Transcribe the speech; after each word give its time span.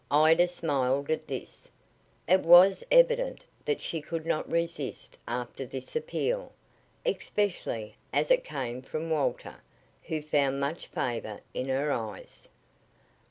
Ida 0.09 0.47
smiled 0.47 1.11
at 1.11 1.27
this. 1.27 1.69
It 2.27 2.39
was 2.41 2.83
evident 2.89 3.45
that 3.65 3.81
she 3.81 4.01
could 4.01 4.25
not 4.25 4.49
resist 4.49 5.19
after 5.27 5.63
this 5.63 5.95
appeal 5.95 6.53
especially 7.05 7.95
as 8.11 8.31
it 8.31 8.43
came 8.43 8.81
from 8.81 9.11
Walter, 9.11 9.61
who 10.05 10.23
found 10.23 10.59
much 10.59 10.87
favor 10.87 11.41
in 11.53 11.67
her 11.69 11.91
eyes. 11.91 12.47